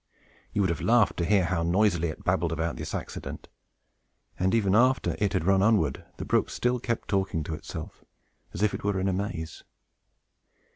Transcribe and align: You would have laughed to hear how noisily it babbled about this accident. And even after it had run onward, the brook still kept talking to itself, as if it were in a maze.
You 0.51 0.61
would 0.61 0.71
have 0.71 0.81
laughed 0.81 1.17
to 1.17 1.25
hear 1.25 1.45
how 1.45 1.61
noisily 1.61 2.07
it 2.07 2.23
babbled 2.23 2.51
about 2.51 2.75
this 2.75 2.95
accident. 2.95 3.49
And 4.39 4.55
even 4.55 4.73
after 4.73 5.15
it 5.19 5.33
had 5.33 5.45
run 5.45 5.61
onward, 5.61 6.03
the 6.17 6.25
brook 6.25 6.49
still 6.49 6.79
kept 6.79 7.07
talking 7.07 7.43
to 7.43 7.53
itself, 7.53 8.03
as 8.51 8.63
if 8.63 8.73
it 8.73 8.83
were 8.83 8.99
in 8.99 9.07
a 9.07 9.13
maze. 9.13 9.63